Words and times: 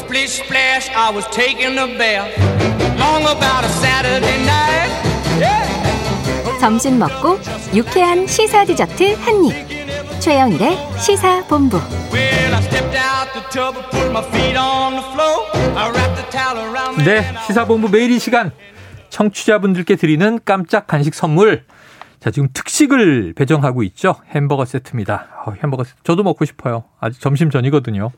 Splish 0.00 0.42
splash, 0.42 0.88
I 0.96 1.12
was 1.14 1.26
taking 1.28 1.76
a 1.76 1.86
bath. 1.98 2.32
Long 2.98 3.22
about 3.22 3.64
a 3.64 3.68
Saturday 3.68 4.38
night. 4.44 4.90
Yeah. 5.38 6.58
점심 6.58 6.98
먹고 6.98 7.38
유쾌한 7.74 8.26
시사 8.26 8.64
디저트 8.64 9.14
한 9.20 9.44
입. 9.44 10.20
최영일의 10.20 10.78
시사 10.98 11.44
본부. 11.46 11.76
Well, 12.12 12.54
I 12.54 12.62
stepped 12.62 12.96
out 12.96 13.32
the 13.34 13.44
tub 13.50 13.76
and 13.76 13.90
put 13.90 14.10
my 14.10 14.24
feet 14.30 14.56
on 14.56 14.96
the 14.96 15.04
floor. 15.12 15.46
I 15.76 15.90
wrapped 15.90 16.16
the 16.16 16.30
towel 16.30 16.58
around 16.58 16.96
me. 16.96 17.04
네, 17.04 17.34
시사본부 17.46 17.90
매일 17.90 18.10
이 18.10 18.18
시간 18.18 18.52
청취자분들께 19.10 19.96
드리는 19.96 20.40
깜짝 20.44 20.86
간식 20.86 21.14
선물. 21.14 21.64
자, 22.20 22.30
지금 22.30 22.48
특식을 22.52 23.32
배정하고 23.34 23.82
있죠. 23.84 24.14
햄버거 24.28 24.66
세트입니다. 24.66 25.26
어, 25.46 25.52
햄버거 25.62 25.84
세트. 25.84 26.02
저도 26.04 26.22
먹고 26.22 26.44
싶어요. 26.44 26.84
아직 27.00 27.20
점심 27.20 27.50
전이거든요. 27.50 28.10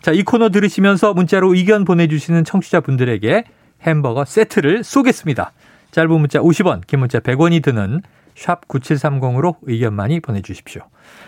자, 0.00 0.12
이 0.12 0.22
코너 0.22 0.48
들으시면서 0.48 1.12
문자로 1.12 1.54
의견 1.54 1.84
보내주시는 1.84 2.44
청취자분들에게 2.44 3.44
햄버거 3.82 4.24
세트를 4.24 4.82
쏘겠습니다. 4.82 5.52
짧은 5.90 6.10
문자 6.10 6.38
50원, 6.40 6.86
긴 6.86 7.00
문자 7.00 7.20
100원이 7.20 7.62
드는 7.62 8.00
샵 8.34 8.66
9730으로 8.66 9.56
의견 9.62 9.92
많이 9.94 10.20
보내주십시오. 10.20 10.82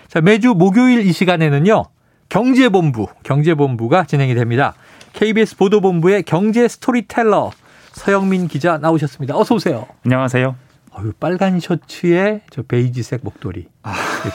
자, 0.09 0.23
매주 0.23 0.55
목요일 0.55 1.07
이 1.07 1.13
시간에는요. 1.13 1.85
경제본부, 2.31 3.09
경제본부가 3.25 4.05
진행이 4.05 4.35
됩니다. 4.35 4.75
KBS 5.13 5.59
보도본부의 5.59 6.23
경제 6.23 6.67
스토리텔러 6.67 7.51
서영민 7.93 8.49
기자 8.49 8.79
나오셨습니다. 8.79 9.37
어서 9.37 9.55
오세요. 9.55 9.87
안녕하세요. 10.07 10.62
어유 10.99 11.13
빨간 11.19 11.59
셔츠에 11.61 12.43
저 12.51 12.63
베이지색 12.63 13.21
목도리. 13.23 13.69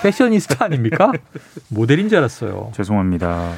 패셔니스타 0.01 0.65
아닙니까? 0.65 1.11
모델인 1.69 2.09
줄 2.09 2.17
알았어요. 2.19 2.71
죄송합니다. 2.75 3.51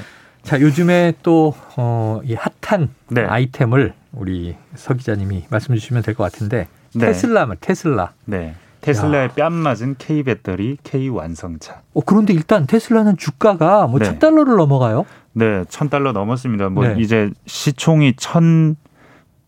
자, 0.44 0.59
요즘에 0.59 1.13
또, 1.21 1.54
어, 1.76 2.21
이 2.23 2.34
핫한 2.62 2.90
네. 3.09 3.21
아이템을 3.26 3.93
우리 4.13 4.55
서 4.76 4.93
기자님이 4.93 5.46
말씀 5.49 5.76
주시면 5.76 6.04
될 6.04 6.13
것 6.15 6.23
같은데. 6.23 6.68
네. 6.93 7.05
테슬라, 7.07 7.48
테슬라. 7.60 8.13
네. 8.26 8.55
테슬라에 8.82 9.29
뺨 9.35 9.51
맞은 9.54 9.95
K 9.98 10.23
배터리 10.23 10.77
K 10.84 11.10
완성차. 11.10 11.82
어, 11.93 12.01
그런데 12.05 12.34
일단 12.34 12.66
테슬라는 12.66 13.18
주가가 13.18 13.88
뭐 13.88 13.99
네. 13.99 14.05
천 14.05 14.20
달러를 14.20 14.55
넘어가요? 14.55 15.05
네, 15.34 15.63
천 15.70 15.90
달러 15.90 16.12
넘었습니다. 16.13 16.70
뭐 16.70 16.88
네. 16.88 16.95
이제 16.98 17.29
시총이 17.45 18.13
천 18.18 18.76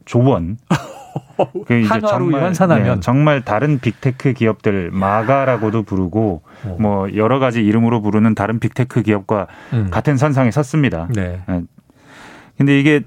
조원. 0.06 0.58
그 1.66 1.80
이제 1.80 1.88
한화로 1.88 2.32
환산하면. 2.38 2.96
네, 2.96 3.00
정말 3.00 3.42
다른 3.42 3.80
big 3.80 4.03
tech 4.03 4.34
기업들 4.34 4.92
MAGA라고도 4.92 5.84
부르고 5.84 6.42
어. 6.66 6.78
뭐 6.80 7.08
여러 7.16 7.40
가지 7.40 7.64
이름으로 7.64 8.02
부르는 8.02 8.36
다른 8.36 8.60
big 8.60 8.78
tech 8.78 9.02
기업과 9.04 9.48
음. 9.74 9.90
같은 9.92 10.18
선상에 10.18 10.52
섰습니다. 10.52 11.08
네. 11.14 11.42
근데 12.58 12.80
이게 12.80 13.02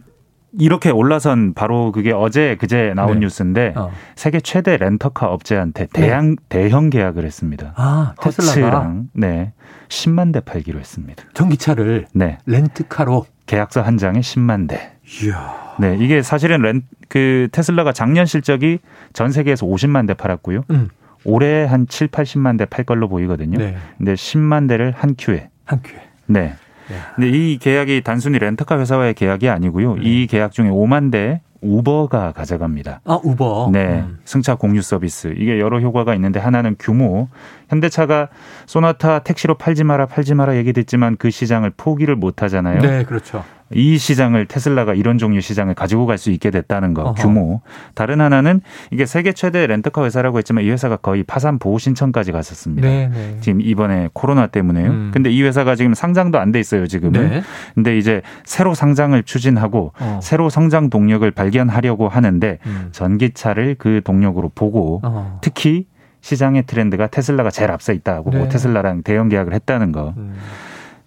이렇게 0.58 0.91
올라선 0.91 1.55
바로 1.55 1.91
그게 1.92 2.12
어제 2.12 2.56
그제 2.56 2.92
나온 2.94 3.14
네. 3.14 3.20
뉴스인데 3.20 3.74
어. 3.77 3.91
세계 4.14 4.41
최대 4.41 4.77
렌터카 4.77 5.27
업체한테 5.27 5.89
대형 5.92 6.36
대형 6.48 6.91
계약을 6.91 7.24
했습니다. 7.24 7.72
아, 7.77 8.14
테슬라가 8.20 8.61
허츠랑 8.61 9.08
네 9.14 9.52
10만 9.89 10.33
대 10.33 10.41
팔기로 10.41 10.78
했습니다. 10.78 11.24
전기차를 11.34 12.06
네 12.12 12.39
렌트카로. 12.46 13.27
계약서 13.46 13.83
한 13.83 13.98
장에 13.98 14.20
10만 14.20 14.68
대. 14.68 14.93
이야. 15.24 15.74
네 15.78 15.97
이게 16.00 16.22
사실은 16.22 16.62
렌 16.62 16.83
그 17.08 17.48
테슬라가 17.52 17.92
작년 17.92 18.27
실적이 18.27 18.78
전 19.12 19.30
세계에서 19.30 19.66
50만 19.66 20.06
대 20.06 20.14
팔았고요. 20.14 20.62
음. 20.70 20.88
올해 21.24 21.64
한 21.64 21.86
7, 21.86 22.08
80만 22.08 22.58
대 22.58 22.64
팔 22.64 22.84
걸로 22.84 23.08
보이거든요. 23.08 23.58
네. 23.58 23.77
근데 23.98 24.14
10만 24.14 24.69
대를 24.69 24.92
한 24.96 25.14
큐에. 25.16 25.48
한 25.64 25.80
큐에. 25.83 26.00
네. 26.27 26.55
야. 26.92 27.12
근데 27.14 27.28
이 27.30 27.58
계약이 27.58 28.02
단순히 28.02 28.38
렌터카 28.38 28.78
회사와의 28.80 29.14
계약이 29.14 29.48
아니고요. 29.48 29.94
네. 29.96 30.00
이 30.02 30.27
계약 30.27 30.50
중에 30.52 30.70
5만 30.70 31.12
대 31.12 31.41
우버가 31.61 32.33
가져갑니다. 32.33 33.00
아, 33.05 33.20
우버. 33.22 33.70
네, 33.72 34.00
음. 34.00 34.18
승차 34.27 34.55
공유 34.56 34.83
서비스 34.83 35.33
이게 35.39 35.58
여러 35.61 35.78
효과가 35.80 36.14
있는데 36.16 36.40
하나는 36.40 36.77
규모. 36.78 37.28
현대차가 37.70 38.28
소나타 38.67 39.20
택시로 39.20 39.55
팔지 39.55 39.84
마라 39.84 40.07
팔지 40.07 40.34
마라 40.34 40.57
얘기됐지만 40.57 41.17
그 41.17 41.30
시장을 41.30 41.73
포기를 41.77 42.17
못 42.17 42.42
하잖아요. 42.42 42.80
네, 42.80 43.05
그렇죠. 43.05 43.45
이 43.74 43.98
시장을 43.98 44.46
테슬라가 44.46 44.95
이런 44.95 45.18
종류 45.18 45.40
시장을 45.40 45.74
가지고 45.74 46.07
갈 46.07 46.14
수 46.18 46.30
있게 46.30 46.51
됐다는 46.51 46.95
거 46.95 47.02
어허. 47.02 47.14
규모. 47.14 47.61
다른 47.95 48.20
하나는 48.20 48.61
이게 48.92 49.05
세계 49.05 49.33
최대 49.33 49.67
렌터카 49.67 50.05
회사라고 50.05 50.39
했지만 50.39 50.64
이 50.64 50.70
회사가 50.70 50.96
거의 50.96 51.24
파산 51.24 51.58
보호 51.58 51.79
신청까지 51.79 52.30
갔었습니다. 52.33 52.86
네, 52.89 53.08
네. 53.13 53.36
지금 53.40 53.61
이번에 53.61 54.08
코로나 54.13 54.46
때문에요. 54.46 54.90
음. 54.90 55.11
근데 55.13 55.30
이 55.30 55.42
회사가 55.42 55.74
지금 55.74 55.92
상장도 55.95 56.39
안 56.39 56.52
돼 56.52 56.61
있어요, 56.61 56.86
지금은. 56.86 57.30
네. 57.30 57.42
근데 57.74 57.98
이제 57.98 58.23
새로 58.45 58.74
상장을 58.74 59.20
추진하고 59.24 59.92
어. 59.98 60.20
새로 60.23 60.48
성장 60.51 60.89
동력을 60.89 61.29
발견하려고 61.33 62.08
하는데 62.08 62.58
음. 62.67 62.89
전기차를 62.92 63.74
그 63.79 64.01
동력으로 64.05 64.52
보고 64.55 65.01
어. 65.02 65.39
특히 65.42 65.86
시장의 66.20 66.64
트렌드가 66.67 67.08
테슬라가 67.08 67.51
제일 67.51 67.70
앞서 67.73 67.92
있다고 67.92 68.30
네. 68.30 68.48
테슬라랑 68.48 69.02
대형 69.02 69.29
계약을 69.29 69.52
했다는 69.52 69.90
거. 69.92 70.14
음. 70.17 70.34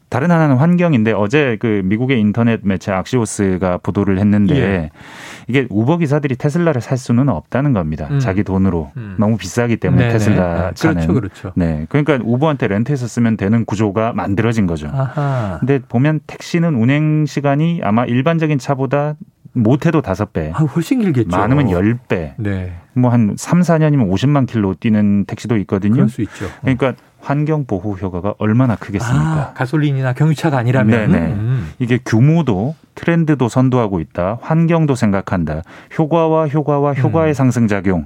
다른 0.10 0.32
하나는 0.32 0.56
환경인데 0.56 1.12
어제 1.12 1.58
그 1.60 1.82
미국의 1.84 2.20
인터넷 2.20 2.62
매체 2.64 2.92
악시오스가 2.92 3.78
보도를 3.78 4.20
했는데 4.20 4.56
예. 4.56 4.90
이게 5.48 5.68
우버 5.70 5.98
기사들이 5.98 6.36
테슬라를 6.38 6.80
살 6.80 6.98
수는 6.98 7.28
없다는 7.28 7.74
겁니다. 7.74 8.08
음. 8.12 8.20
자기 8.20 8.44
돈으로 8.44 8.92
음. 8.96 9.16
너무 9.20 9.38
비싸기 9.38 9.78
때문에 9.78 10.04
네네. 10.04 10.14
테슬라 10.14 10.72
차는 10.76 11.08
그렇죠, 11.08 11.14
그렇죠. 11.14 11.52
네, 11.56 11.86
그러니까 11.90 12.20
우버한테 12.24 12.68
렌트해서 12.68 13.08
쓰면 13.08 13.36
되는 13.36 13.66
구조가 13.66 14.14
만들어진 14.14 14.66
거죠. 14.66 14.88
아하. 14.94 15.58
근데 15.60 15.80
보면 15.80 16.22
택시는 16.26 16.76
운행 16.76 17.26
시간이 17.26 17.82
아마 17.84 18.06
일반적인 18.06 18.60
차보다 18.60 19.16
못해도 19.58 20.02
다섯 20.02 20.34
배, 20.34 20.52
아, 20.54 20.60
훨씬 20.64 21.02
길겠죠. 21.02 21.36
많으면 21.36 21.72
열 21.72 21.98
배, 22.08 22.34
네. 22.38 22.74
뭐한 22.94 23.36
3, 23.38 23.62
4년이면 23.62 24.12
50만 24.12 24.48
킬로 24.48 24.74
뛰는 24.74 25.26
택시도 25.26 25.58
있거든요. 25.58 25.96
그럴 25.96 26.10
수 26.10 26.22
있죠. 26.22 26.48
그러니까 26.62 26.94
환경 27.20 27.66
보호 27.66 27.94
효과가 27.94 28.36
얼마나 28.38 28.76
크겠습니까? 28.76 29.26
아, 29.26 29.54
가솔린이나 29.54 30.14
경유차가 30.14 30.58
아니라면. 30.58 31.12
네네. 31.12 31.26
음. 31.34 31.72
이게 31.80 32.00
규모도 32.06 32.76
트렌드도 32.96 33.50
선도하고 33.50 34.00
있다. 34.00 34.40
환경도 34.42 34.96
생각한다. 34.96 35.62
효과와 35.98 36.48
효과와 36.48 36.94
효과의 36.94 37.32
음. 37.32 37.34
상승 37.34 37.68
작용. 37.68 38.06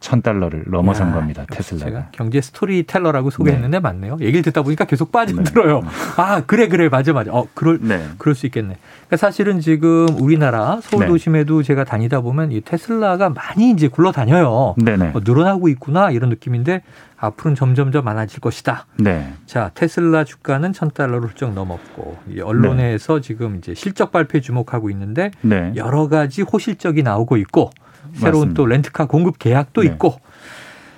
천 0.00 0.22
달러를 0.22 0.64
넘어선 0.66 1.10
야, 1.10 1.12
겁니다. 1.12 1.42
역시 1.42 1.56
테슬라가. 1.72 1.84
제가 1.84 2.08
경제 2.12 2.40
storyteller라고 2.40 3.28
소개했는데 3.30 3.80
맞네요. 3.80 4.16
얘기를 4.20 4.42
듣다 4.42 4.62
보니까 4.62 4.86
계속 4.86 5.12
빠져들어요. 5.12 5.80
네. 5.80 5.88
아 6.16 6.42
그래 6.46 6.68
그래 6.68 6.88
맞아 6.88 7.12
맞아. 7.12 7.30
어 7.32 7.46
그럴 7.54 7.78
네. 7.82 8.02
그럴 8.18 8.34
수 8.34 8.46
있겠네. 8.46 8.76
그러니까 9.06 9.16
사실은 9.18 9.60
지금 9.60 10.08
우리나라 10.18 10.80
서울 10.82 11.04
네. 11.04 11.08
도심에도 11.08 11.62
제가 11.62 11.84
다니다 11.84 12.22
보면 12.22 12.50
이 12.50 12.62
테슬라가 12.62 13.30
많이 13.30 13.70
이제 13.70 13.88
굴러다녀요. 13.88 14.74
네네. 14.82 15.12
어, 15.14 15.20
늘어나고 15.22 15.68
있구나 15.68 16.10
이런 16.10 16.30
느낌인데 16.30 16.82
앞으로는 17.18 17.54
점점점 17.54 18.02
많아질 18.02 18.40
것이다. 18.40 18.86
네. 18.96 19.34
자 19.44 19.70
테슬라 19.74 20.24
주가는 20.24 20.72
천 20.72 20.90
달러를 20.90 21.28
훌쩍 21.28 21.52
넘었고 21.52 22.16
이 22.30 22.40
언론에서 22.40 23.20
지금 23.20 23.56
이제 23.56 23.74
실적 23.74 24.12
발표에 24.12 24.40
주목하고 24.40 24.88
있는데 24.88 25.30
네. 25.42 25.72
여러 25.76 26.08
가지 26.08 26.40
호실적이 26.40 27.02
나오고 27.02 27.36
있고 27.36 27.70
새로운 28.14 28.48
맞습니다. 28.48 28.54
또 28.54 28.66
렌트카 28.66 29.06
공급 29.06 29.38
계약도 29.38 29.82
네. 29.82 29.88
있고 29.88 30.20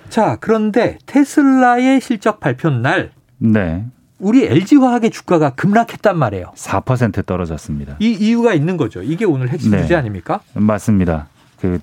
자 0.09 0.37
그런데 0.39 0.97
테슬라의 1.05 2.01
실적 2.01 2.39
발표 2.39 2.69
날 2.69 3.11
네. 3.37 3.85
우리 4.19 4.45
LG화학의 4.45 5.09
주가가 5.11 5.51
급락했단 5.51 6.17
말이에요. 6.17 6.51
4% 6.55 7.25
떨어졌습니다. 7.25 7.97
이 7.99 8.11
이유가 8.11 8.53
있는 8.53 8.77
거죠. 8.77 9.01
이게 9.01 9.25
오늘 9.25 9.49
핵심 9.49 9.71
네. 9.71 9.81
주제 9.81 9.95
아닙니까? 9.95 10.39
맞습니다. 10.53 11.27
그 11.59 11.79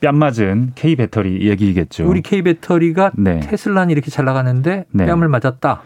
뺨 0.00 0.16
맞은 0.16 0.72
K 0.74 0.96
배터리 0.96 1.48
얘기겠죠. 1.48 2.08
우리 2.08 2.22
K 2.22 2.42
배터리가 2.42 3.12
네. 3.14 3.40
테슬라는 3.40 3.90
이렇게 3.90 4.10
잘 4.10 4.24
나가는데 4.24 4.84
네. 4.90 5.06
뺨을 5.06 5.28
맞았다. 5.28 5.82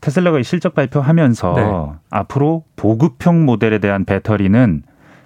테슬라가 0.00 0.38
이 0.38 0.44
실적 0.44 0.74
발표하면서 0.74 1.54
네. 1.56 1.98
앞으로 2.10 2.64
보급형 2.76 3.44
모델에 3.44 3.78
대한 3.78 4.04
배터리는 4.04 4.82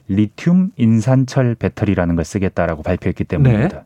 리튬 0.08 0.70
인산철 0.76 1.54
배터리라는 1.56 2.16
걸 2.16 2.24
쓰겠다라고 2.24 2.82
발표했기 2.82 3.24
때문입니다. 3.24 3.84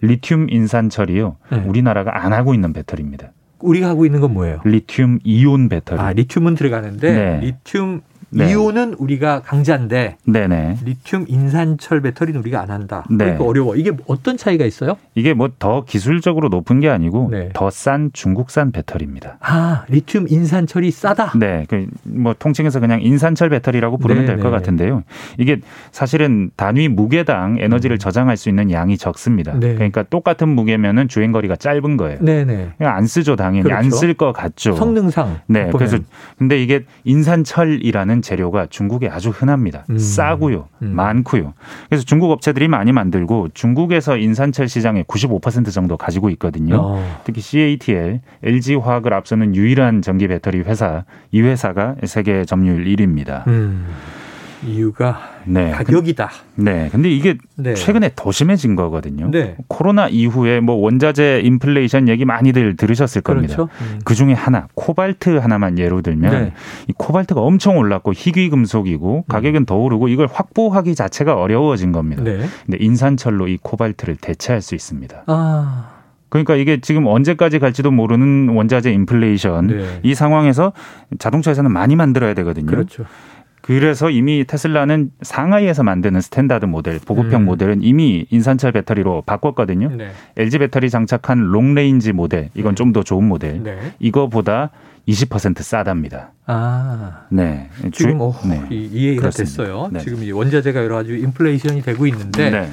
리튬 0.00 0.48
인산철이요. 0.50 1.36
네. 1.52 1.58
우리나라가 1.66 2.24
안 2.24 2.32
하고 2.32 2.54
있는 2.54 2.72
배터리입니다. 2.72 3.32
우리가 3.60 3.88
하고 3.88 4.06
있는 4.06 4.20
건 4.20 4.34
뭐예요? 4.34 4.60
리튬 4.64 5.18
이온 5.24 5.68
배터리. 5.68 6.00
아 6.00 6.12
리튬은 6.12 6.54
들어가는데 6.54 7.12
네. 7.12 7.40
리튬 7.40 8.02
네. 8.30 8.50
이온은 8.50 8.94
우리가 8.98 9.42
강자인데 9.42 10.16
네네. 10.26 10.78
리튬 10.84 11.24
인산철 11.28 12.00
배터리는 12.02 12.38
우리가 12.40 12.60
안 12.60 12.70
한다. 12.70 13.04
네. 13.10 13.16
그러니까 13.24 13.44
어려워. 13.44 13.74
이게 13.76 13.92
어떤 14.06 14.36
차이가 14.36 14.64
있어요? 14.64 14.96
이게 15.14 15.34
뭐 15.34 15.48
더 15.58 15.82
기술적으로 15.84 16.48
높은 16.48 16.78
게 16.80 16.88
아니고 16.88 17.28
네. 17.32 17.48
더싼 17.52 18.10
중국산 18.12 18.70
배터리입니다. 18.70 19.38
아 19.40 19.84
리튬 19.88 20.26
인산철이 20.28 20.90
싸다. 20.90 21.32
네, 21.36 21.66
그뭐 21.68 22.34
통칭해서 22.38 22.78
그냥 22.80 23.00
인산철 23.02 23.48
배터리라고 23.50 23.96
부르면 23.96 24.24
네, 24.24 24.34
될것 24.34 24.44
네. 24.44 24.56
같은데요. 24.56 25.02
이게 25.38 25.60
사실은 25.90 26.50
단위 26.56 26.88
무게당 26.88 27.56
에너지를 27.58 27.98
저장할 27.98 28.36
수 28.36 28.48
있는 28.48 28.70
양이 28.70 28.96
적습니다. 28.98 29.52
음. 29.54 29.60
네. 29.60 29.74
그러니까 29.74 30.02
똑같은 30.04 30.48
무게면은 30.50 31.08
주행 31.08 31.32
거리가 31.32 31.56
짧은 31.56 31.96
거예요. 31.96 32.18
네네. 32.20 32.72
그냥 32.78 32.94
안 32.94 33.06
쓰죠, 33.06 33.34
당연히 33.34 33.64
그렇죠. 33.64 33.78
안쓸 33.78 34.14
것 34.14 34.32
같죠. 34.32 34.74
성능상. 34.74 35.40
네, 35.46 35.70
보면. 35.70 35.72
그래서 35.72 35.98
근데 36.38 36.62
이게 36.62 36.84
인산철이라는 37.04 38.17
되는 38.18 38.22
재료가 38.22 38.66
중국에 38.66 39.08
아주 39.08 39.30
흔합니다. 39.30 39.84
음. 39.90 39.98
싸고요. 39.98 40.68
음. 40.82 40.94
많고요. 40.94 41.54
그래서 41.88 42.04
중국 42.04 42.30
업체들이 42.30 42.68
많이 42.68 42.92
만들고 42.92 43.48
중국에서 43.54 44.16
인산철 44.16 44.68
시장의 44.68 45.04
95% 45.04 45.72
정도 45.72 45.96
가지고 45.96 46.30
있거든요. 46.30 46.76
어. 46.78 47.20
특히 47.24 47.40
CATL, 47.40 48.20
LG화학을 48.42 49.14
앞서는 49.14 49.54
유일한 49.54 50.02
전기 50.02 50.28
배터리 50.28 50.60
회사, 50.60 51.04
이 51.32 51.40
회사가 51.40 51.96
세계 52.04 52.44
점유율 52.44 52.84
1위입니다. 52.84 53.46
음. 53.46 53.86
이유가 54.64 55.20
네. 55.44 55.70
가격이다. 55.70 56.30
네. 56.56 56.88
근데 56.90 57.10
이게 57.10 57.36
네. 57.56 57.74
최근에 57.74 58.12
더 58.16 58.32
심해진 58.32 58.76
거거든요. 58.76 59.30
네. 59.30 59.56
코로나 59.68 60.08
이후에 60.08 60.60
뭐 60.60 60.76
원자재 60.76 61.40
인플레이션 61.44 62.08
얘기 62.08 62.24
많이들 62.24 62.76
들으셨을 62.76 63.22
겁니다. 63.22 63.56
그렇죠. 63.56 63.70
음. 63.82 64.00
그 64.04 64.14
중에 64.14 64.32
하나, 64.32 64.68
코발트 64.74 65.36
하나만 65.36 65.78
예로 65.78 66.02
들면 66.02 66.30
네. 66.30 66.52
이 66.88 66.92
코발트가 66.96 67.40
엄청 67.40 67.78
올랐고 67.78 68.12
희귀 68.12 68.48
금속이고 68.50 69.24
가격은 69.28 69.64
더 69.66 69.76
오르고 69.76 70.08
이걸 70.08 70.28
확보하기 70.30 70.94
자체가 70.94 71.34
어려워진 71.34 71.92
겁니다. 71.92 72.22
네. 72.22 72.40
근데 72.66 72.78
인산철로 72.80 73.48
이 73.48 73.58
코발트를 73.62 74.16
대체할 74.16 74.62
수 74.62 74.74
있습니다. 74.74 75.24
아. 75.26 75.98
그러니까 76.28 76.56
이게 76.56 76.78
지금 76.80 77.06
언제까지 77.06 77.58
갈지도 77.58 77.90
모르는 77.90 78.50
원자재 78.50 78.92
인플레이션 78.92 79.66
네. 79.68 80.00
이 80.02 80.14
상황에서 80.14 80.72
자동차에서는 81.18 81.72
많이 81.72 81.96
만들어야 81.96 82.34
되거든요. 82.34 82.66
그렇죠. 82.66 83.04
그래서 83.68 84.08
이미 84.08 84.46
테슬라는 84.46 85.10
상하이에서 85.20 85.82
만드는 85.82 86.22
standard 86.22 86.64
모델, 86.64 86.98
보급형 87.04 87.42
음. 87.42 87.44
모델은 87.44 87.82
이미 87.82 88.24
인산철 88.30 88.72
배터리로 88.72 89.24
바꿨거든요. 89.26 89.90
네. 89.94 90.08
LG 90.38 90.56
배터리 90.60 90.88
장착한 90.88 91.38
long 91.38 91.72
range 91.72 92.14
모델, 92.14 92.48
이건 92.54 92.74
좀더 92.74 93.02
좋은 93.02 93.24
모델. 93.28 93.62
네. 93.62 93.92
이거보다 93.98 94.70
20% 95.06 95.60
싸답니다. 95.62 96.32
아. 96.46 97.26
네. 97.28 97.68
지금 97.92 98.18
주- 98.18 98.24
어, 98.24 98.34
네. 98.48 98.62
이, 98.70 98.86
이해가 98.90 99.20
그렇습니다. 99.20 99.50
됐어요. 99.62 99.90
네. 99.92 100.00
지금 100.00 100.22
이 100.22 100.30
원자재가 100.32 100.82
여러 100.82 100.94
가지 100.94 101.18
인플레이션이 101.18 101.82
되고 101.82 102.06
있는데 102.06 102.48
네. 102.50 102.70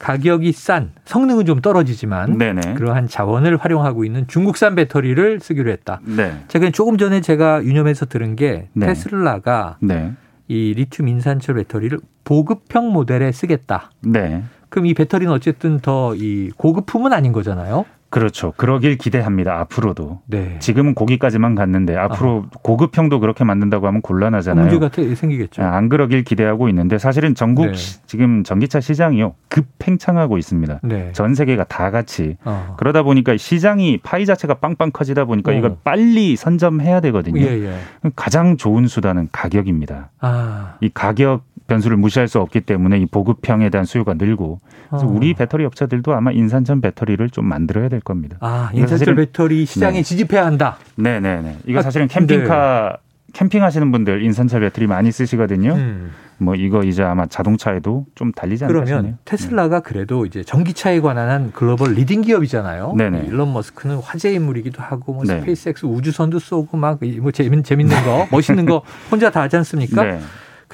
가격이 0.00 0.50
싼 0.50 0.90
성능은 1.04 1.46
좀 1.46 1.60
떨어지지만 1.60 2.38
네네. 2.38 2.74
그러한 2.74 3.06
자원을 3.06 3.56
활용하고 3.56 4.04
있는 4.04 4.26
중국산 4.26 4.74
배터리를 4.74 5.38
쓰기로 5.38 5.70
했다. 5.70 6.00
네. 6.04 6.42
제가 6.48 6.70
조금 6.70 6.98
전에 6.98 7.20
제가 7.20 7.62
유념해서 7.62 8.06
들은 8.06 8.34
게 8.34 8.66
네. 8.72 8.86
테슬라가 8.88 9.76
네. 9.80 10.12
이 10.48 10.74
리튬 10.74 11.08
인산철 11.08 11.56
배터리를 11.56 11.98
보급형 12.24 12.92
모델에 12.92 13.32
쓰겠다. 13.32 13.90
네. 14.02 14.42
그럼 14.68 14.86
이 14.86 14.94
배터리는 14.94 15.32
어쨌든 15.32 15.78
더 15.78 16.14
이 16.16 16.50
고급품은 16.56 17.12
아닌 17.12 17.32
거잖아요. 17.32 17.84
그렇죠. 18.14 18.52
그러길 18.56 18.96
기대합니다. 18.96 19.58
앞으로도. 19.58 20.20
네. 20.26 20.56
지금은 20.60 20.94
고기까지만 20.94 21.56
갔는데 21.56 21.96
앞으로 21.96 22.46
고급형도 22.62 23.18
그렇게 23.18 23.42
만든다고 23.42 23.88
하면 23.88 24.02
곤란하잖아요. 24.02 24.66
문제가 24.66 24.88
태- 24.88 25.12
생기겠죠. 25.16 25.62
아, 25.62 25.74
안 25.76 25.88
그러길 25.88 26.22
기대하고 26.22 26.68
있는데 26.68 26.96
사실은 26.98 27.34
전국 27.34 27.66
네. 27.66 27.74
시- 27.74 28.06
지금 28.06 28.44
전기차 28.44 28.78
시장이요 28.80 29.34
급팽창하고 29.48 30.38
있습니다. 30.38 30.78
네. 30.84 31.10
전 31.12 31.34
세계가 31.34 31.64
다 31.64 31.90
같이 31.90 32.36
어. 32.44 32.74
그러다 32.78 33.02
보니까 33.02 33.36
시장이 33.36 33.98
파이 34.04 34.26
자체가 34.26 34.54
빵빵 34.54 34.92
커지다 34.92 35.24
보니까 35.24 35.50
어. 35.50 35.54
이걸 35.54 35.76
빨리 35.82 36.36
선점해야 36.36 37.00
되거든요. 37.00 37.40
예, 37.40 37.64
예. 37.64 37.78
가장 38.14 38.56
좋은 38.56 38.86
수단은 38.86 39.28
가격입니다. 39.32 40.10
아. 40.20 40.76
이 40.80 40.88
가격 40.94 41.42
변수를 41.66 41.96
무시할 41.96 42.28
수 42.28 42.40
없기 42.40 42.60
때문에 42.62 42.98
이 42.98 43.06
보급형에 43.06 43.70
대한 43.70 43.84
수요가 43.86 44.14
늘고 44.14 44.60
그래서 44.90 45.06
어. 45.06 45.08
우리 45.10 45.32
배터리 45.34 45.64
업체들도 45.64 46.14
아마 46.14 46.30
인산철 46.30 46.80
배터리를 46.80 47.28
좀 47.30 47.46
만들어야 47.46 47.88
될 47.88 48.00
겁니다. 48.00 48.36
아, 48.40 48.70
이거 48.72 48.82
인산철 48.82 49.14
배터리 49.14 49.64
시장에 49.64 49.98
네. 49.98 50.02
진입해야 50.02 50.44
한다. 50.44 50.76
네 50.96 51.20
네 51.20 51.40
네. 51.40 51.56
이거 51.66 51.78
아, 51.78 51.82
사실은 51.82 52.06
캠핑카 52.08 52.98
캠핑하시는 53.32 53.90
분들 53.90 54.22
인산철 54.22 54.60
배터리 54.60 54.86
많이 54.86 55.10
쓰시거든요. 55.10 55.74
음. 55.74 56.10
뭐 56.38 56.54
이거 56.54 56.82
이제 56.82 57.02
아마 57.02 57.26
자동차에도 57.26 58.06
좀 58.14 58.30
달리지 58.32 58.64
않을까 58.64 58.84
싶네요. 58.84 59.00
그러면 59.02 59.18
테슬라가 59.24 59.80
그래도 59.80 60.26
이제 60.26 60.42
전기차에 60.44 61.00
관한 61.00 61.30
한 61.30 61.52
글로벌 61.52 61.94
leading 61.94 62.22
기업이잖아요. 62.22 62.94
네네. 62.98 63.24
일론 63.26 63.52
머스크는 63.52 63.96
화제 63.98 64.32
인물이기도 64.34 64.82
하고 64.82 65.14
뭐 65.14 65.24
네. 65.24 65.40
스페이스X 65.40 65.86
우주선도 65.86 66.38
쏘고 66.40 66.76
막 66.76 66.98
뭐 67.20 67.30
재밌 67.32 67.64
재밌는 67.64 67.96
거, 68.04 68.26
멋있는 68.32 68.66
거 68.66 68.82
혼자 69.10 69.30
다 69.30 69.42
하지 69.42 69.56
않습니까? 69.56 70.02
네. 70.04 70.20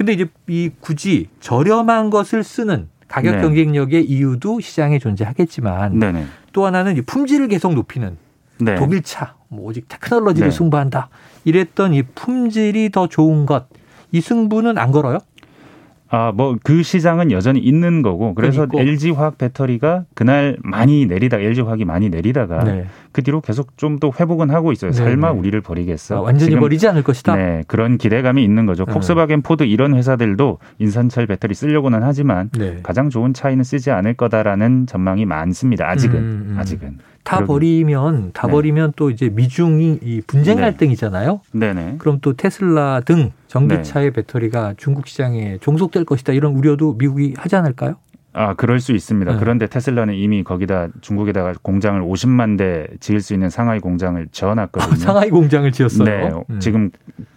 근데 0.00 0.14
이제 0.14 0.26
이 0.48 0.70
굳이 0.80 1.28
저렴한 1.40 2.08
것을 2.08 2.42
쓰는 2.42 2.88
가격 3.06 3.34
네. 3.34 3.42
경쟁력의 3.42 4.02
이유도 4.06 4.58
시장에 4.58 4.98
존재하겠지만 4.98 5.98
네네. 5.98 6.24
또 6.54 6.64
하나는 6.64 6.96
이 6.96 7.02
품질을 7.02 7.48
계속 7.48 7.74
높이는 7.74 8.16
네. 8.56 8.76
독일차, 8.76 9.34
뭐 9.48 9.66
오직 9.66 9.90
테크놀로지를 9.90 10.48
네. 10.48 10.56
승부한다. 10.56 11.10
이랬던 11.44 11.92
이 11.92 12.02
품질이 12.02 12.88
더 12.92 13.08
좋은 13.08 13.44
것. 13.44 13.66
이 14.10 14.22
승부는 14.22 14.78
안 14.78 14.90
걸어요? 14.90 15.18
아, 16.10 16.32
뭐 16.32 16.56
그 16.62 16.82
시장은 16.82 17.30
여전히 17.32 17.60
있는 17.60 18.02
거고 18.02 18.34
그래서. 18.34 18.66
LG 18.72 19.10
화학 19.12 19.38
배터리가 19.38 20.04
그날 20.14 20.56
많이 20.62 21.06
내리다 21.06 21.38
LG 21.38 21.62
화학이 21.62 21.84
많이 21.84 22.08
내리다가 22.10 22.64
네. 22.64 22.86
그 23.12 23.22
뒤로 23.22 23.40
계속 23.40 23.76
좀더 23.76 24.12
회복은 24.18 24.50
하고 24.50 24.72
있어요. 24.72 24.90
네, 24.90 24.96
설마 24.96 25.32
네. 25.32 25.38
우리를 25.38 25.60
버리겠어? 25.60 26.16
아, 26.16 26.20
완전히 26.20 26.50
지금 26.50 26.60
버리지 26.60 26.86
않을 26.88 27.02
것이다. 27.02 27.34
네, 27.36 27.64
그런 27.66 27.98
기대감이 27.98 28.44
있는 28.44 28.66
거죠. 28.66 28.84
음. 28.84 28.92
폭스바겐, 28.92 29.42
포드 29.42 29.64
이런 29.64 29.94
회사들도 29.94 30.58
인산철 30.78 31.26
배터리 31.26 31.54
쓰려고는 31.54 32.02
하지만 32.02 32.50
네. 32.56 32.78
가장 32.82 33.10
좋은 33.10 33.32
차이는 33.34 33.64
쓰지 33.64 33.90
않을 33.90 34.14
거다라는 34.14 34.86
전망이 34.86 35.24
많습니다. 35.24 35.88
아직은 35.88 36.18
음, 36.18 36.46
음. 36.50 36.56
아직은. 36.58 36.98
다 37.24 37.38
그러기- 37.40 37.46
버리면 37.46 38.30
다 38.32 38.46
네. 38.46 38.52
버리면 38.52 38.92
또 38.96 39.10
이제 39.10 39.28
미중이 39.28 40.00
이 40.02 40.22
분쟁 40.26 40.56
네. 40.56 40.62
갈등이잖아요. 40.62 41.40
네네. 41.52 41.96
그럼 41.98 42.18
또 42.22 42.32
테슬라 42.34 43.00
등 43.04 43.32
전기차의 43.48 44.06
네. 44.06 44.12
배터리가 44.12 44.74
중국 44.76 45.06
시장에 45.06 45.58
종속될 45.60 46.04
것이다 46.04 46.32
이런 46.32 46.54
우려도 46.54 46.94
미국이 46.98 47.34
하지 47.36 47.56
않을까요? 47.56 47.96
아, 48.32 48.54
그럴 48.54 48.78
수 48.80 48.92
있습니다. 48.92 49.32
네. 49.32 49.38
그런데 49.40 49.66
테슬라는 49.66 50.14
이미 50.14 50.44
거기다 50.44 50.88
중국에다가 51.00 51.52
공장을 51.62 52.00
50만 52.00 52.56
대 52.56 52.86
지을 53.00 53.20
수 53.20 53.34
있는 53.34 53.50
상하이 53.50 53.80
공장을 53.80 54.24
지어놨거든요. 54.30 54.92
아, 54.92 54.96
상하이 54.96 55.30
공장을 55.30 55.70
지었어요. 55.72 56.04
네, 56.04 56.30
음. 56.48 56.60
지금 56.60 56.90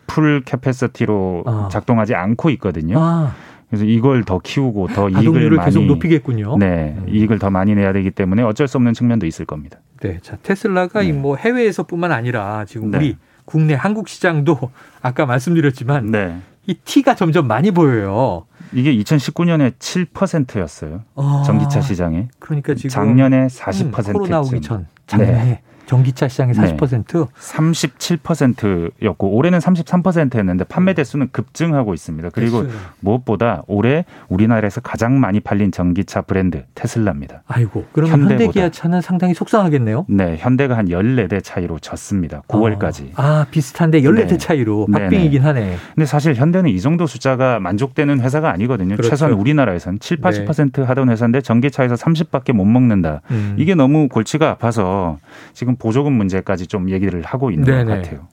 full 0.06 0.44
capacity로 0.45 1.44
아. 1.47 1.69
작동하지 1.71 2.13
않고 2.13 2.51
있거든요. 2.51 2.97
아, 3.00 3.33
그래서 3.74 3.86
이걸 3.86 4.24
더 4.24 4.38
키우고 4.38 4.90
더 4.90 5.10
이익을 5.10 5.50
많이 5.50 5.66
계속 5.66 5.86
높이겠군요. 5.86 6.58
네, 6.60 6.96
음. 6.96 7.06
이익을 7.10 7.40
더 7.40 7.50
많이 7.50 7.74
내야 7.74 7.92
되기 7.92 8.12
때문에 8.12 8.44
어쩔 8.44 8.68
수 8.68 8.78
없는 8.78 8.94
측면도 8.94 9.25
있을 9.25 9.48
겁니다. 9.48 9.80
네, 10.00 10.20
자 10.22 10.38
테슬라가 10.44 11.02
네. 11.02 11.08
이뭐 11.08 11.38
해외에서뿐만 11.38 12.12
아니라 12.12 12.66
지금 12.66 12.92
네. 12.92 12.98
우리 13.00 13.18
국내 13.46 13.74
한국 13.74 14.10
시장도 14.10 14.70
아까 15.02 15.25
말씀드렸지만 15.25 16.12
네. 16.12 16.38
이 16.68 16.75
티가 16.75 17.16
점점 17.16 17.48
많이 17.48 17.72
보여요. 17.72 18.46
이게 18.74 18.96
2019년에 18.96 19.74
7%였어요. 19.80 21.01
아, 21.15 21.42
전기차 21.44 21.82
시장에. 21.82 22.27
그러니까 22.38 22.75
지금 22.75 22.89
작년에 22.92 23.42
음, 23.42 23.48
40%쯤. 23.48 24.13
코로나 24.13 24.42
오기 24.42 24.62
전 24.62 24.86
작년에 25.08 25.62
전기차 25.86 26.28
시장의 26.28 26.56
네. 26.56 26.75
40% 26.78 27.28
37%였고 27.38 29.30
올해는 29.30 29.60
33%였는데 29.60 30.63
판매 30.66 30.94
대수는 30.94 31.30
급증하고 31.32 31.94
있습니다. 31.94 32.30
그리고 32.30 32.63
대수는. 32.63 32.84
무엇보다 33.02 33.63
올해 33.68 34.06
우리나라에서 34.30 34.82
가장 34.82 35.20
많이 35.20 35.40
팔린 35.40 35.72
전기차 35.72 36.22
브랜드 36.22 36.63
테슬라입니다. 36.75 37.44
아이고 37.48 37.86
그러면 37.92 38.13
현대보다. 38.13 38.44
현대 38.46 38.60
기아차는 38.60 39.02
상당히 39.02 39.34
속상하겠네요. 39.34 40.06
네, 40.10 40.38
현대가 40.40 40.78
한 40.78 40.88
14대 40.88 41.44
차이로 41.44 41.80
졌습니다. 41.80 42.42
9월까지. 42.48 43.12
아, 43.16 43.24
아, 43.24 43.46
비슷한데 43.52 44.02
14대 44.02 44.28
네. 44.30 44.38
차이로 44.38 44.88
네, 44.90 45.00
박빙이긴 45.00 45.42
하네. 45.44 45.75
근데 45.96 46.06
사실 46.06 46.36
현대는 46.36 46.70
이 46.70 46.80
정도 46.80 47.08
숫자가 47.08 47.60
만족되는 47.60 48.22
회사가 48.22 48.52
아니거든요. 48.52 48.96
그렇죠. 48.96 49.10
최소한 49.10 49.34
우리나라에선 49.34 50.00
7, 50.00 50.18
80% 50.22 50.84
하던 50.86 51.10
회사인데 51.10 51.42
전기차에서 51.42 51.96
30밖에 51.96 52.54
못 52.54 52.66
먹는다. 52.66 53.22
음. 53.32 53.56
이게 53.58 53.75
너무 53.75 54.08
골치가 54.08 54.50
아파서 54.50 55.18
지금 55.54 55.73
보조금 55.77 56.13
문제까지 56.13 56.68
좀 56.68 56.89
얘기를 56.89 57.22
하고 57.24 57.51
있는 57.51 57.65
네네. 57.65 57.84
것 57.86 58.01
같아요. 58.01 58.27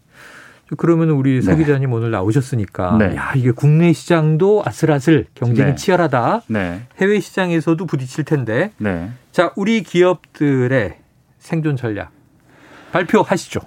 그러면 0.76 1.10
우리 1.10 1.42
서 1.42 1.52
네. 1.52 1.58
기자님 1.58 1.92
오늘 1.92 2.10
나오셨으니까 2.12 2.96
네. 2.98 3.16
야 3.16 3.32
이게 3.34 3.50
국내 3.50 3.92
시장도 3.92 4.62
아슬아슬 4.64 5.26
경쟁이 5.34 5.70
네. 5.70 5.74
치열하다. 5.74 6.42
네, 6.46 6.82
해외 6.98 7.18
시장에서도 7.18 7.84
부딪힐 7.86 8.24
텐데 8.24 8.70
네. 8.78 9.10
자 9.32 9.52
우리 9.56 9.82
기업들의 9.82 10.96
생존 11.38 11.76
전략 11.76 12.12
발표하시죠. 12.92 13.60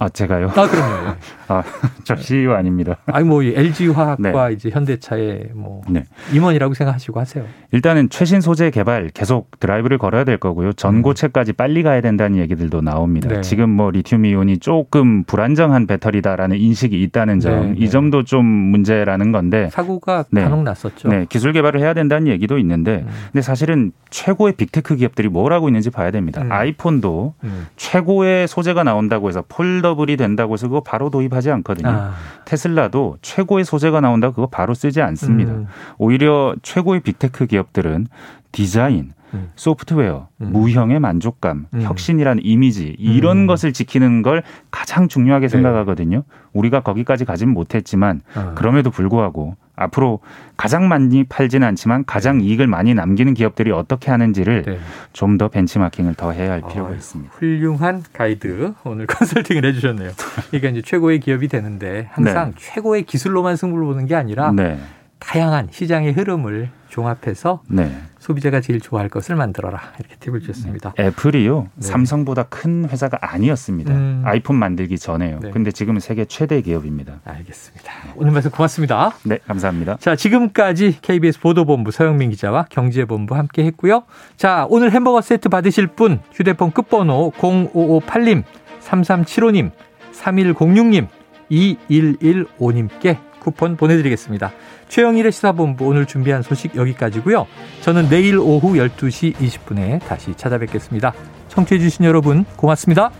아 0.00 0.08
제가요? 0.08 0.46
아 0.54 0.68
그럼요. 0.68 1.16
아, 1.48 1.62
저 2.04 2.14
CEO 2.14 2.52
아닙니다. 2.52 2.98
아니 3.06 3.24
뭐 3.26 3.42
LG 3.42 3.88
화학과 3.88 4.50
이제 4.50 4.70
현대차의 4.70 5.50
뭐 5.54 5.80
네. 5.88 6.04
임원이라고 6.32 6.74
생각하시고 6.74 7.18
하세요. 7.18 7.44
일단은 7.72 8.08
최신 8.08 8.40
소재 8.40 8.70
개발 8.70 9.10
계속 9.12 9.58
드라이브를 9.58 9.98
걸어야 9.98 10.22
될 10.22 10.36
거고요. 10.36 10.72
전고체까지 10.74 11.54
빨리 11.54 11.82
가야 11.82 12.00
된다는 12.00 12.38
얘기들도 12.38 12.80
나옵니다. 12.80 13.28
네. 13.28 13.40
지금 13.40 13.70
뭐 13.70 13.90
리튬 13.90 14.24
이온이 14.24 14.58
조금 14.58 15.24
불안정한 15.24 15.88
배터리다라는 15.88 16.58
인식이 16.58 17.02
있다는 17.02 17.40
점, 17.40 17.52
네, 17.52 17.66
네. 17.70 17.74
이 17.78 17.90
점도 17.90 18.22
좀 18.22 18.44
문제라는 18.44 19.32
건데 19.32 19.68
사고가 19.72 20.26
네. 20.30 20.42
간혹 20.42 20.62
났었죠. 20.62 21.08
네, 21.08 21.26
기술 21.28 21.52
개발을 21.52 21.80
해야 21.80 21.94
된다는 21.94 22.28
얘기도 22.28 22.58
있는데, 22.58 23.04
음. 23.06 23.12
근데 23.32 23.42
사실은 23.42 23.92
최고의 24.10 24.52
빅테크 24.52 24.96
기업들이 24.96 25.28
뭘 25.28 25.52
하고 25.52 25.68
있는지 25.68 25.90
봐야 25.90 26.10
됩니다. 26.10 26.42
음. 26.42 26.52
아이폰도 26.52 27.34
음. 27.42 27.66
최고의 27.76 28.46
소재가 28.46 28.84
나온다고 28.84 29.28
해서 29.28 29.42
foldable, 29.48 29.87
rollable이 29.88 30.16
된다고 30.16 30.54
해서 30.54 30.68
그거 30.68 30.80
바로 30.80 31.10
도입하지 31.10 31.50
않거든요. 31.50 31.88
아. 31.88 32.14
테슬라도 32.44 33.16
최고의 33.22 33.64
소재가 33.64 34.00
나온다 34.00 34.30
그거 34.30 34.46
바로 34.46 34.74
쓰지 34.74 35.00
않습니다. 35.00 35.52
음. 35.52 35.66
오히려 35.98 36.54
최고의 36.62 37.00
빅테크 37.00 37.46
기업들은 37.46 38.08
디자인, 38.52 39.12
음. 39.34 39.50
소프트웨어, 39.56 40.28
음. 40.40 40.52
무형의 40.52 41.00
만족감, 41.00 41.66
음. 41.72 41.82
혁신이란 41.82 42.40
이미지 42.42 42.96
이런 42.98 43.38
음. 43.38 43.46
것을 43.46 43.72
지키는 43.72 44.22
걸 44.22 44.42
가장 44.70 45.08
중요하게 45.08 45.46
네. 45.46 45.48
생각하거든요. 45.48 46.24
우리가 46.52 46.80
거기까지 46.80 47.24
가진 47.24 47.50
못했지만 47.50 48.20
아. 48.34 48.52
그럼에도 48.54 48.90
불구하고 48.90 49.56
앞으로 49.78 50.20
가장 50.56 50.88
많이 50.88 51.24
팔지는 51.24 51.66
않지만 51.68 52.04
가장 52.04 52.38
네. 52.38 52.44
이익을 52.44 52.66
많이 52.66 52.94
남기는 52.94 53.34
기업들이 53.34 53.70
어떻게 53.70 54.10
하는지를 54.10 54.62
네. 54.62 54.78
좀더 55.12 55.48
벤치마킹을 55.48 56.14
더 56.14 56.32
해야 56.32 56.52
할 56.52 56.62
필요가 56.68 56.90
어, 56.90 56.94
있습니다. 56.94 57.32
훌륭한 57.34 58.02
가이드 58.12 58.74
오늘 58.84 59.06
컨설팅을 59.08 59.64
해주셨네요. 59.66 60.10
그러니까 60.50 60.70
이제 60.70 60.82
최고의 60.82 61.20
기업이 61.20 61.48
되는데 61.48 62.08
항상 62.12 62.52
네. 62.52 62.56
최고의 62.58 63.04
기술로만 63.04 63.56
승부를 63.56 63.86
보는 63.86 64.06
게 64.06 64.14
아니라 64.14 64.52
네. 64.52 64.78
다양한 65.18 65.68
시장의 65.70 66.12
흐름을 66.12 66.70
종합해서 66.88 67.62
네. 67.68 67.90
소비자가 68.18 68.60
제일 68.60 68.80
좋아할 68.80 69.08
것을 69.08 69.36
만들어라 69.36 69.80
이렇게 69.98 70.16
팁을 70.16 70.40
주셨습니다. 70.40 70.94
애플이요 70.98 71.68
네. 71.74 71.86
삼성보다 71.86 72.44
큰 72.44 72.88
회사가 72.88 73.18
아니었습니다. 73.20 73.92
음. 73.94 74.22
아이폰 74.24 74.56
만들기 74.56 74.98
전에요. 74.98 75.38
네. 75.40 75.50
근데 75.50 75.70
지금은 75.70 76.00
세계 76.00 76.24
최대 76.24 76.60
기업입니다. 76.60 77.20
알겠습니다. 77.24 77.92
오늘 78.16 78.32
말씀 78.32 78.50
고맙습니다. 78.50 79.12
네, 79.24 79.38
감사합니다. 79.46 79.98
자, 80.00 80.16
지금까지 80.16 80.98
KBS 81.00 81.40
보도본부 81.40 81.90
서영민 81.90 82.30
기자와 82.30 82.66
경제본부 82.70 83.34
함께했고요. 83.36 84.04
자, 84.36 84.66
오늘 84.70 84.92
햄버거 84.92 85.20
세트 85.20 85.48
받으실 85.48 85.86
분 85.86 86.20
휴대폰 86.32 86.72
끝번호 86.72 87.32
0558님, 87.32 88.44
3375님, 88.80 89.70
3106님, 90.12 91.06
2115님께 91.50 93.27
쿠폰 93.48 93.76
보내드리겠습니다. 93.76 94.52
최영일의 94.88 95.32
시사본부 95.32 95.86
오늘 95.86 96.06
준비한 96.06 96.42
소식 96.42 96.76
여기까지고요. 96.76 97.46
저는 97.80 98.08
내일 98.08 98.38
오후 98.38 98.74
12시 98.74 99.34
20분에 99.34 100.00
다시 100.04 100.34
찾아뵙겠습니다. 100.34 101.14
청취해주신 101.48 102.04
여러분 102.04 102.44
고맙습니다. 102.56 103.10